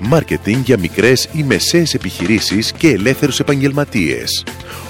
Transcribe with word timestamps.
Μάρκετινγκ 0.00 0.64
για 0.64 0.78
μικρές 0.78 1.28
ή 1.32 1.42
μεσαίες 1.42 1.94
επιχειρήσεις 1.94 2.72
και 2.72 2.88
ελεύθερους 2.88 3.40
επαγγελματίες. 3.40 4.44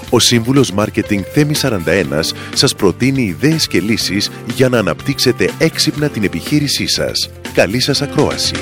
Ο 0.09 0.19
σύμβουλος 0.19 0.71
Μάρκετινγκ 0.71 1.23
Θέμη 1.33 1.53
41 1.55 2.33
σας 2.53 2.75
προτείνει 2.75 3.21
ιδέες 3.21 3.67
και 3.67 3.79
λύσεις 3.79 4.31
για 4.55 4.69
να 4.69 4.79
αναπτύξετε 4.79 5.49
έξυπνα 5.57 6.09
την 6.09 6.23
επιχείρησή 6.23 6.87
σας. 6.87 7.29
Καλή 7.53 7.79
σας 7.79 8.01
ακρόαση. 8.01 8.55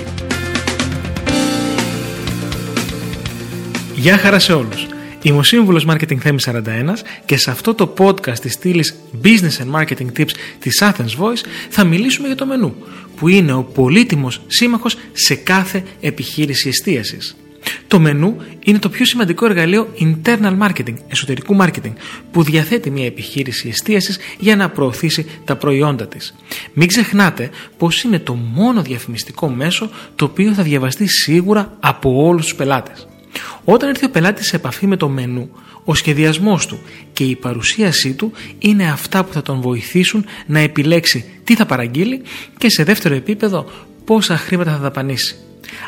Γεια 3.96 4.18
χαρά 4.18 4.40
σε 4.40 4.54
όλους. 4.54 4.95
Είμαι 5.26 5.38
ο 5.38 5.44
σύμβουλος 5.44 5.86
Marketing 5.90 6.18
Θέμη 6.18 6.38
41 6.46 6.62
και 7.26 7.38
σε 7.38 7.52
αυτό 7.52 7.74
το 7.74 7.94
podcast 7.98 8.40
της 8.40 8.54
στήλης 8.54 8.96
Business 9.24 9.64
and 9.64 9.80
Marketing 9.80 10.20
Tips 10.20 10.30
της 10.60 10.84
Athens 10.84 11.20
Voice 11.20 11.44
θα 11.70 11.84
μιλήσουμε 11.84 12.28
για 12.28 12.36
το 12.36 12.46
μενού, 12.46 12.76
που 13.16 13.28
είναι 13.28 13.54
ο 13.54 13.64
πολύτιμος 13.64 14.42
σύμμαχος 14.48 14.98
σε 15.14 15.36
κάθε 15.36 15.84
επιχείρηση 16.02 16.70
εστίασης. 16.70 17.36
Το 17.88 18.00
μενού 18.00 18.38
είναι 18.66 18.80
το 18.80 18.90
πιο 18.90 19.06
σημαντικό 19.06 19.46
εργαλείο 19.46 19.94
internal 20.00 20.58
marketing, 20.60 20.96
εσωτερικού 21.08 21.58
marketing, 21.62 21.94
που 22.32 22.44
διαθέτει 22.44 22.92
μια 22.92 23.06
επιχείρηση 23.06 23.68
εστίασης 23.68 24.18
για 24.40 24.56
να 24.56 24.70
προωθήσει 24.70 25.26
τα 25.46 25.56
προϊόντα 25.56 26.08
της. 26.08 26.36
Μην 26.74 26.88
ξεχνάτε 26.88 27.50
πως 27.78 28.04
είναι 28.04 28.20
το 28.20 28.34
μόνο 28.34 28.82
διαφημιστικό 28.82 29.50
μέσο 29.50 29.90
το 30.16 30.26
οποίο 30.26 30.54
θα 30.54 30.64
διαβαστεί 30.64 31.08
σίγουρα 31.08 31.78
από 31.80 32.26
όλους 32.26 32.44
τους 32.44 32.56
πελάτες. 32.56 33.08
Όταν 33.64 33.90
έρθει 33.90 34.06
ο 34.06 34.10
πελάτης 34.10 34.48
σε 34.48 34.56
επαφή 34.56 34.88
με 34.88 34.98
το 34.98 35.10
μενού, 35.10 35.50
ο 35.84 35.96
σχεδιασμός 35.96 36.68
του 36.68 36.80
και 37.14 37.24
η 37.24 37.36
παρουσίασή 37.36 38.14
του 38.14 38.32
είναι 38.60 38.90
αυτά 38.90 39.24
που 39.24 39.34
θα 39.34 39.42
τον 39.42 39.62
βοηθήσουν 39.62 40.26
να 40.46 40.60
επιλέξει 40.60 41.26
τι 41.44 41.56
θα 41.56 41.66
παραγγείλει 41.66 42.22
και 42.58 42.70
σε 42.70 42.84
δεύτερο 42.84 43.16
επίπεδο 43.16 43.70
πόσα 44.06 44.38
χρήματα 44.38 44.72
θα 44.72 44.78
δαπανίσει. 44.78 45.36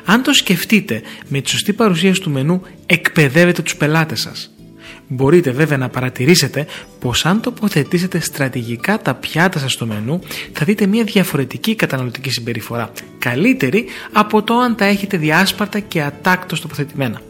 Αν 0.06 0.24
το 0.24 0.34
σκεφτείτε 0.34 1.02
με 1.28 1.42
τη 1.42 1.50
σωστή 1.50 1.74
παρουσίαση 1.74 2.22
του 2.22 2.30
μενού, 2.30 2.62
εκπαιδεύετε 2.86 3.62
τους 3.62 3.76
πελάτες 3.76 4.20
σας. 4.20 4.52
Μπορείτε 5.08 5.52
βέβαια 5.52 5.78
να 5.78 5.90
παρατηρήσετε 5.90 6.68
πως 7.00 7.26
αν 7.26 7.42
τοποθετήσετε 7.42 8.20
στρατηγικά 8.20 9.02
τα 9.02 9.14
πιάτα 9.14 9.60
σας 9.60 9.72
στο 9.72 9.86
μενού 9.86 10.20
θα 10.54 10.66
δείτε 10.66 10.86
μια 10.86 11.04
διαφορετική 11.04 11.76
καταναλωτική 11.76 12.30
συμπεριφορά, 12.30 12.92
καλύτερη 13.20 13.86
από 14.12 14.44
το 14.44 14.54
αν 14.58 14.76
τα 14.76 14.86
έχετε 14.86 15.18
διάσπαρτα 15.18 15.80
και 15.80 16.02
ατάκτως 16.02 16.62
τοποθετημένα. 16.62 17.22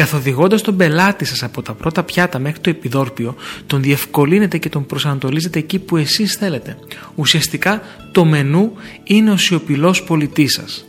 Καθοδηγώντας 0.00 0.62
τον 0.62 0.76
πελάτη 0.76 1.24
σας 1.24 1.42
από 1.42 1.62
τα 1.62 1.74
πρώτα 1.74 2.02
πιάτα 2.02 2.38
μέχρι 2.38 2.60
το 2.60 2.70
επιδόρπιο, 2.70 3.36
τον 3.66 3.82
διευκολύνετε 3.82 4.58
και 4.58 4.68
τον 4.68 4.86
προσανατολίζετε 4.86 5.58
εκεί 5.58 5.78
που 5.78 5.96
εσείς 5.96 6.34
θέλετε. 6.34 6.76
Ουσιαστικά 7.14 7.82
το 8.12 8.24
μενού 8.24 8.72
είναι 9.04 9.30
ο 9.30 9.36
σιωπηλός 9.36 10.02
πολιτής 10.02 10.52
σας. 10.52 10.84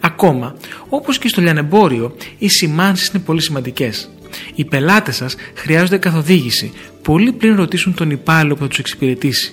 Ακόμα, 0.00 0.56
όπως 0.88 1.18
και 1.18 1.28
στο 1.28 1.40
λιανεμπόριο, 1.40 2.16
οι 2.38 2.48
σημάνσεις 2.48 3.08
είναι 3.08 3.22
πολύ 3.22 3.40
σημαντικές. 3.40 4.10
Οι 4.54 4.64
πελάτες 4.64 5.16
σας 5.16 5.34
χρειάζονται 5.54 5.98
καθοδήγηση 5.98 6.72
πολύ 7.02 7.32
πριν 7.32 7.56
ρωτήσουν 7.56 7.94
τον 7.94 8.10
υπάλληλο 8.10 8.54
που 8.54 8.60
θα 8.60 8.68
τους 8.68 8.78
εξυπηρετήσει. 8.78 9.52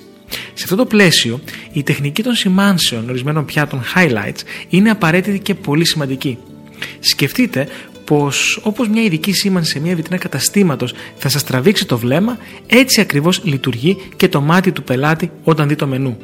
Σε 0.53 0.63
αυτό 0.63 0.75
το 0.75 0.85
πλαίσιο, 0.85 1.39
η 1.73 1.83
τεχνική 1.83 2.23
των 2.23 2.33
σημάνσεων 2.33 3.09
ορισμένων 3.09 3.45
πιάτων 3.45 3.81
highlights 3.95 4.41
είναι 4.69 4.89
απαραίτητη 4.89 5.39
και 5.39 5.53
πολύ 5.53 5.87
σημαντική. 5.87 6.37
Σκεφτείτε 6.99 7.67
πως 8.09 8.59
όπως 8.63 8.87
μια 8.87 9.03
ειδική 9.03 9.33
σήμανση 9.33 9.71
σε 9.71 9.79
μια 9.79 9.95
βιτρίνα 9.95 10.17
καταστήματος 10.17 10.93
θα 11.17 11.29
σας 11.29 11.43
τραβήξει 11.43 11.85
το 11.85 11.97
βλέμμα, 11.97 12.37
έτσι 12.67 13.01
ακριβώς 13.01 13.41
λειτουργεί 13.43 13.97
και 14.15 14.27
το 14.27 14.41
μάτι 14.41 14.71
του 14.71 14.83
πελάτη 14.83 15.31
όταν 15.43 15.67
δει 15.67 15.75
το 15.75 15.87
μενού. 15.87 16.17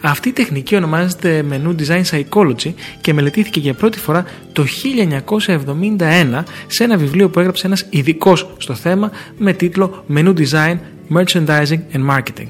Αυτή 0.00 0.28
η 0.28 0.32
τεχνική 0.32 0.76
ονομάζεται 0.76 1.42
μενού 1.42 1.74
Design 1.78 2.02
Psychology 2.10 2.72
και 3.00 3.12
μελετήθηκε 3.12 3.60
για 3.60 3.74
πρώτη 3.74 3.98
φορά 3.98 4.24
το 4.52 4.64
1971 5.46 6.42
σε 6.66 6.84
ένα 6.84 6.96
βιβλίο 6.96 7.28
που 7.28 7.38
έγραψε 7.38 7.66
ένας 7.66 7.86
ειδικός 7.90 8.50
στο 8.58 8.74
θέμα 8.74 9.10
με 9.38 9.52
τίτλο 9.52 10.04
Menu 10.14 10.34
Design, 10.34 10.76
Merchandising 11.16 11.80
and 11.92 12.10
Marketing. 12.10 12.48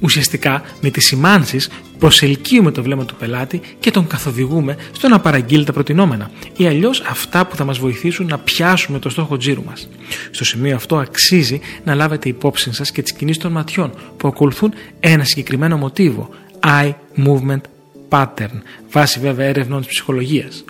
Ουσιαστικά 0.00 0.62
με 0.80 0.90
τις 0.90 1.04
σημάνσεις 1.04 1.70
προσελκύουμε 2.00 2.70
το 2.70 2.82
βλέμμα 2.82 3.04
του 3.04 3.14
πελάτη 3.14 3.60
και 3.80 3.90
τον 3.90 4.06
καθοδηγούμε 4.06 4.76
στο 4.92 5.08
να 5.08 5.20
παραγγείλει 5.20 5.64
τα 5.64 5.72
προτινόμενα 5.72 6.30
ή 6.56 6.66
αλλιώς 6.66 7.00
αυτά 7.00 7.46
που 7.46 7.56
θα 7.56 7.64
μας 7.64 7.78
βοηθήσουν 7.78 8.26
να 8.26 8.38
πιάσουμε 8.38 8.98
το 8.98 9.08
στόχο 9.08 9.36
τζίρου 9.36 9.64
μας. 9.64 9.88
Στο 10.30 10.44
σημείο 10.44 10.76
αυτό 10.76 10.96
αξίζει 10.96 11.60
να 11.84 11.94
λάβετε 11.94 12.28
υπόψη 12.28 12.72
σας 12.74 12.90
και 12.90 13.02
τις 13.02 13.12
κινήσεις 13.12 13.42
των 13.42 13.52
ματιών 13.52 13.92
που 14.16 14.28
ακολουθούν 14.28 14.72
ένα 15.00 15.24
συγκεκριμένο 15.24 15.76
μοτίβο 15.76 16.28
Eye 16.60 16.92
Movement 17.16 17.60
Pattern 18.08 18.60
βάσει 18.90 19.20
βέβαια 19.20 19.46
έρευνων 19.46 19.80
της 19.80 19.88
ψυχολογίας. 19.88 20.64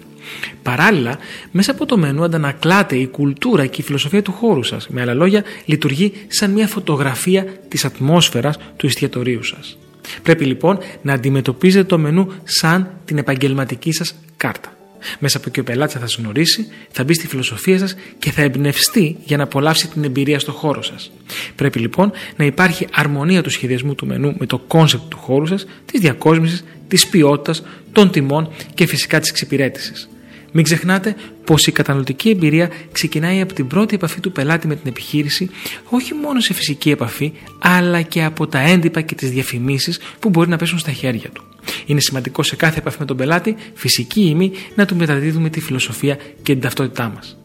Παράλληλα, 0.62 1.18
μέσα 1.50 1.70
από 1.70 1.86
το 1.86 1.96
μενού 1.96 2.24
αντανακλάται 2.24 2.96
η 2.96 3.06
κουλτούρα 3.06 3.66
και 3.66 3.80
η 3.80 3.84
φιλοσοφία 3.84 4.22
του 4.22 4.32
χώρου 4.32 4.62
σας. 4.62 4.88
Με 4.88 5.00
άλλα 5.00 5.14
λόγια, 5.14 5.44
λειτουργεί 5.64 6.12
σαν 6.28 6.50
μια 6.50 6.66
φωτογραφία 6.66 7.46
της 7.68 7.84
ατμόσφαιρας 7.84 8.58
του 8.76 8.86
εστιατορίου 8.86 9.42
σας. 9.42 9.78
Πρέπει 10.22 10.44
λοιπόν 10.44 10.78
να 11.02 11.12
αντιμετωπίζετε 11.12 11.84
το 11.84 11.98
μενού 11.98 12.32
σαν 12.44 12.90
την 13.04 13.18
επαγγελματική 13.18 13.92
σας 13.92 14.14
κάρτα. 14.36 14.74
Μέσα 15.18 15.36
από 15.36 15.46
εκεί 15.48 15.60
ο 15.60 15.64
πελάτης 15.64 15.94
θα 15.94 16.00
σας 16.00 16.16
γνωρίσει, 16.16 16.66
θα 16.90 17.04
μπει 17.04 17.14
στη 17.14 17.26
φιλοσοφία 17.26 17.78
σας 17.78 17.96
και 18.18 18.30
θα 18.30 18.42
εμπνευστεί 18.42 19.16
για 19.24 19.36
να 19.36 19.42
απολαύσει 19.42 19.88
την 19.88 20.04
εμπειρία 20.04 20.38
στο 20.38 20.52
χώρο 20.52 20.82
σας. 20.82 21.10
Πρέπει 21.54 21.78
λοιπόν 21.78 22.12
να 22.36 22.44
υπάρχει 22.44 22.86
αρμονία 22.92 23.42
του 23.42 23.50
σχεδιασμού 23.50 23.94
του 23.94 24.06
μενού 24.06 24.34
με 24.38 24.46
το 24.46 24.58
concept 24.58 25.02
του 25.08 25.16
χώρου 25.16 25.46
σας, 25.46 25.66
της 25.86 26.00
διακόσμησης, 26.00 26.64
της 26.88 27.06
ποιότητας, 27.06 27.62
των 27.92 28.10
τιμών 28.10 28.52
και 28.74 28.86
φυσικά 28.86 29.20
της 29.20 29.30
εξυπηρέτησης. 29.30 30.08
Μην 30.52 30.64
ξεχνάτε 30.64 31.16
πως 31.44 31.66
η 31.66 31.72
καταναλωτική 31.72 32.30
εμπειρία 32.30 32.70
ξεκινάει 32.92 33.40
από 33.40 33.52
την 33.52 33.66
πρώτη 33.66 33.94
επαφή 33.94 34.20
του 34.20 34.32
πελάτη 34.32 34.66
με 34.66 34.76
την 34.76 34.88
επιχείρηση, 34.88 35.50
όχι 35.90 36.14
μόνο 36.14 36.40
σε 36.40 36.54
φυσική 36.54 36.90
επαφή, 36.90 37.32
αλλά 37.58 38.02
και 38.02 38.24
από 38.24 38.46
τα 38.46 38.58
έντυπα 38.58 39.00
και 39.00 39.14
τις 39.14 39.30
διαφημίσεις 39.30 40.00
που 40.18 40.28
μπορεί 40.28 40.48
να 40.48 40.56
πέσουν 40.56 40.78
στα 40.78 40.92
χέρια 40.92 41.28
του. 41.28 41.44
Είναι 41.86 42.00
σημαντικό 42.00 42.42
σε 42.42 42.56
κάθε 42.56 42.78
επαφή 42.78 42.96
με 43.00 43.04
τον 43.04 43.16
πελάτη, 43.16 43.56
φυσική 43.74 44.20
ή 44.20 44.34
μη, 44.34 44.52
να 44.74 44.86
του 44.86 44.96
μεταδίδουμε 44.96 45.50
τη 45.50 45.60
φιλοσοφία 45.60 46.14
και 46.14 46.52
την 46.52 46.60
ταυτότητά 46.60 47.12
μας. 47.14 47.39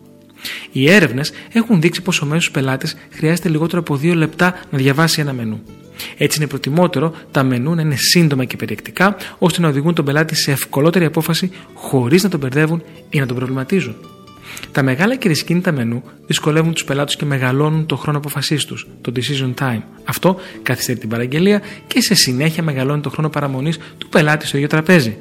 Οι 0.72 0.92
έρευνες 0.92 1.32
έχουν 1.52 1.82
δείξει 1.82 2.02
πως 2.02 2.22
ο 2.22 2.26
μέσος 2.26 2.52
πελάτης 2.52 2.96
χρειάζεται 3.10 3.50
λιγότερο 3.50 3.80
από 3.80 3.96
δύο 3.96 4.14
λεπτά 4.14 4.60
να 4.70 4.78
διαβάσει 4.78 5.22
ένα 5.22 5.34
μενού. 5.34 5.62
Έτσι 6.18 6.38
είναι 6.38 6.48
προτιμότερο 6.48 7.14
τα 7.32 7.44
μενού 7.44 7.76
να 7.76 7.82
είναι 7.82 7.96
σύντομα 7.96 8.46
και 8.46 8.56
περιεκτικά, 8.56 9.16
ώστε 9.38 9.62
να 9.62 9.68
οδηγούν 9.68 9.94
τον 9.94 10.06
πελάτη 10.06 10.36
σε 10.36 10.52
ευκολότερη 10.52 11.06
απόφαση 11.06 11.52
χωρίς 11.74 12.24
να 12.24 12.30
τον 12.30 12.40
μπερδεύουν 12.40 12.84
ή 13.10 13.20
να 13.20 13.26
τον 13.26 13.36
προβληματίζουν. 13.36 13.96
Τα 14.72 14.84
μεγάλα 14.84 15.16
και 15.16 15.30
δυσκίνητα 15.30 15.72
μενού 15.72 16.04
δυσκολεύουν 16.28 16.74
τους 16.74 16.84
πελάτες 16.84 17.16
και 17.16 17.26
μεγαλώνουν 17.26 17.86
το 17.86 17.96
χρόνο 17.96 18.18
αποφασής 18.18 18.66
τους, 18.66 18.88
το 19.02 19.12
decision 19.16 19.54
time. 19.60 19.82
Αυτό 20.04 20.40
καθυστερεί 20.64 21.00
την 21.00 21.10
παραγγελία 21.10 21.62
και 21.88 22.02
σε 22.02 22.16
συνέχεια 22.16 22.64
μεγαλώνει 22.64 23.02
το 23.02 23.10
χρόνο 23.10 23.30
παραμονής 23.30 23.78
του 23.98 24.10
πελάτη 24.10 24.48
στο 24.48 24.58
ίδιο 24.58 24.70
τραπέζι. 24.70 25.18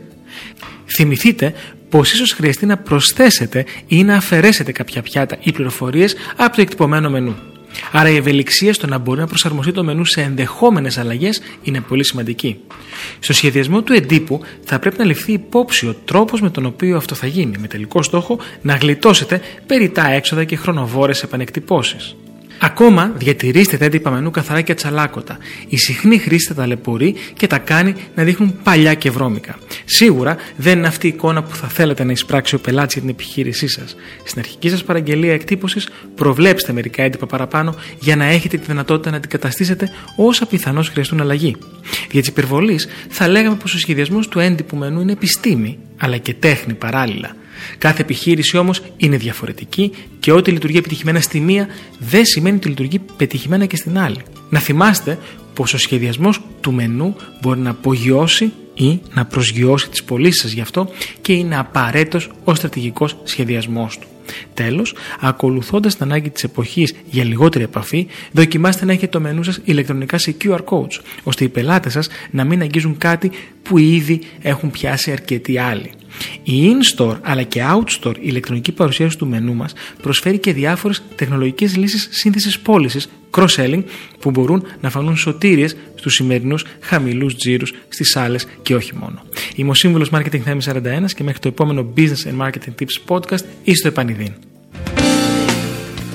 Θυμηθείτε 0.86 1.54
πως 1.94 2.12
ίσως 2.12 2.32
χρειαστεί 2.32 2.66
να 2.66 2.76
προσθέσετε 2.76 3.64
ή 3.86 4.04
να 4.04 4.16
αφαιρέσετε 4.16 4.72
κάποια 4.72 5.02
πιάτα 5.02 5.36
ή 5.40 5.52
πληροφορίες 5.52 6.14
από 6.36 6.56
το 6.56 6.60
εκτυπωμένο 6.60 7.10
μενού. 7.10 7.36
Άρα 7.92 8.08
η 8.08 8.16
ευελιξία 8.16 8.74
στο 8.74 8.86
να 8.86 8.98
μπορεί 8.98 9.20
να 9.20 9.26
προσαρμοστεί 9.26 9.72
το 9.72 9.84
μενού 9.84 10.04
σε 10.04 10.20
ενδεχόμενες 10.20 10.98
αλλαγές 10.98 11.40
είναι 11.62 11.80
πολύ 11.80 12.04
σημαντική. 12.04 12.56
Στο 13.18 13.32
σχεδιασμό 13.32 13.82
του 13.82 13.92
εντύπου 13.92 14.40
θα 14.64 14.78
πρέπει 14.78 14.98
να 14.98 15.04
ληφθεί 15.04 15.32
υπόψη 15.32 15.86
ο 15.86 15.96
τρόπος 16.04 16.40
με 16.40 16.50
τον 16.50 16.66
οποίο 16.66 16.96
αυτό 16.96 17.14
θα 17.14 17.26
γίνει, 17.26 17.58
με 17.58 17.66
τελικό 17.66 18.02
στόχο 18.02 18.38
να 18.62 18.74
γλιτώσετε 18.74 19.40
περιτά 19.66 20.10
έξοδα 20.10 20.44
και 20.44 20.56
χρονοβόρες 20.56 21.22
επανεκτυπώσεις. 21.22 22.16
Ακόμα 22.58 23.12
διατηρήστε 23.16 23.76
τα 23.76 23.84
έντυπα 23.84 24.10
μενού 24.10 24.30
καθαρά 24.30 24.60
και 24.60 24.72
ατσαλάκωτα. 24.72 25.38
Η 25.68 25.76
συχνή 25.76 26.18
χρήση 26.18 26.48
τα 26.48 26.54
ταλαιπωρεί 26.54 27.14
και 27.36 27.46
τα 27.46 27.58
κάνει 27.58 27.94
να 28.14 28.22
δείχνουν 28.22 28.58
παλιά 28.62 28.94
και 28.94 29.10
βρώμικα. 29.10 29.58
Σίγουρα 29.84 30.36
δεν 30.56 30.78
είναι 30.78 30.86
αυτή 30.86 31.06
η 31.06 31.08
εικόνα 31.08 31.42
που 31.42 31.54
θα 31.54 31.68
θέλετε 31.68 32.04
να 32.04 32.12
εισπράξει 32.12 32.54
ο 32.54 32.58
πελάτης 32.58 32.92
για 32.92 33.02
την 33.02 33.10
επιχείρησή 33.10 33.68
σας. 33.68 33.96
Στην 34.24 34.40
αρχική 34.40 34.68
σας 34.68 34.84
παραγγελία 34.84 35.32
εκτύπωσης, 35.32 35.88
προβλέψτε 36.14 36.72
μερικά 36.72 37.02
έντυπα 37.02 37.26
παραπάνω 37.26 37.74
για 38.00 38.16
να 38.16 38.24
έχετε 38.24 38.56
τη 38.56 38.64
δυνατότητα 38.66 39.10
να 39.10 39.16
αντικαταστήσετε 39.16 39.90
όσα 40.16 40.46
πιθανώς 40.46 40.88
χρειαστούν 40.88 41.20
αλλαγή. 41.20 41.56
Για 42.10 42.22
τη 42.22 42.28
υπερβολή, 42.28 42.80
θα 43.08 43.28
λέγαμε 43.28 43.56
πως 43.56 43.74
ο 43.74 43.78
σχεδιασμός 43.78 44.28
του 44.28 44.38
έντυπου 44.38 44.76
μενού 44.76 45.00
είναι 45.00 45.12
επιστήμη, 45.12 45.78
αλλά 45.96 46.16
και 46.16 46.34
τέχνη 46.34 46.74
παράλληλα. 46.74 47.36
Κάθε 47.78 48.02
επιχείρηση 48.02 48.56
όμως 48.56 48.82
είναι 48.96 49.16
διαφορετική 49.16 49.92
και 50.20 50.32
ό,τι 50.32 50.50
λειτουργεί 50.50 50.78
επιτυχημένα 50.78 51.20
στη 51.20 51.40
μία 51.40 51.66
δεν 51.98 52.24
σημαίνει 52.24 52.56
ότι 52.56 52.68
λειτουργεί 52.68 53.00
πετυχημένα 53.16 53.66
και 53.66 53.76
στην 53.76 53.98
άλλη. 53.98 54.20
Να 54.50 54.58
θυμάστε 54.58 55.18
πως 55.54 55.74
ο 55.74 55.78
σχεδιασμός 55.78 56.40
του 56.60 56.72
μενού 56.72 57.16
μπορεί 57.40 57.60
να 57.60 57.70
απογειώσει 57.70 58.52
ή 58.74 59.00
να 59.14 59.24
προσγειώσει 59.24 59.88
τις 59.88 60.04
πωλήσεις 60.04 60.40
σας 60.40 60.52
γι' 60.52 60.60
αυτό 60.60 60.88
και 61.20 61.32
είναι 61.32 61.58
απαραίτητος 61.58 62.30
ο 62.44 62.54
στρατηγικός 62.54 63.16
σχεδιασμός 63.24 63.98
του. 63.98 64.06
Τέλος, 64.54 64.94
ακολουθώντας 65.20 65.96
την 65.96 66.04
ανάγκη 66.04 66.30
της 66.30 66.44
εποχής 66.44 66.94
για 67.10 67.24
λιγότερη 67.24 67.64
επαφή, 67.64 68.06
δοκιμάστε 68.32 68.84
να 68.84 68.92
έχετε 68.92 69.06
το 69.06 69.20
μενού 69.20 69.42
σας 69.42 69.60
ηλεκτρονικά 69.64 70.18
σε 70.18 70.36
QR 70.44 70.58
codes, 70.64 71.00
ώστε 71.22 71.44
οι 71.44 71.48
πελάτες 71.48 71.92
σας 71.92 72.08
να 72.30 72.44
μην 72.44 72.60
αγγίζουν 72.60 72.98
κάτι 72.98 73.30
που 73.62 73.78
ήδη 73.78 74.20
έχουν 74.42 74.70
πιάσει 74.70 75.10
αρκετοί 75.10 75.58
άλλοι. 75.58 75.90
Η 76.44 76.62
in-store 76.72 77.16
αλλά 77.22 77.42
και 77.42 77.62
out-store 77.72 78.14
ηλεκτρονική 78.20 78.72
παρουσίαση 78.72 79.18
του 79.18 79.26
μενού 79.26 79.54
μας 79.54 79.72
προσφέρει 80.02 80.38
και 80.38 80.52
διάφορες 80.52 81.02
τεχνολογικές 81.16 81.76
λύσεις 81.76 82.08
σύνθεσης 82.10 82.58
πώλησης 82.58 83.08
cross-selling 83.30 83.82
που 84.20 84.30
μπορούν 84.30 84.64
να 84.80 84.90
φανούν 84.90 85.16
σωτήριες 85.16 85.76
στους 85.94 86.14
σημερινούς 86.14 86.64
χαμηλούς 86.80 87.36
τζίρους 87.36 87.74
στις 87.88 88.16
άλλες 88.16 88.46
και 88.62 88.74
όχι 88.74 88.96
μόνο. 88.96 89.22
Είμαι 89.54 89.70
ο 89.70 89.74
Σύμβουλος 89.74 90.10
Marketing 90.12 90.38
Θέμη 90.38 90.62
41 90.64 91.12
και 91.14 91.22
μέχρι 91.22 91.38
το 91.38 91.48
επόμενο 91.48 91.92
Business 91.96 92.28
and 92.28 92.46
Marketing 92.46 92.74
Tips 92.80 93.16
podcast 93.16 93.44
ή 93.64 93.74
στο 93.74 93.88
επανειδήν. 93.88 94.32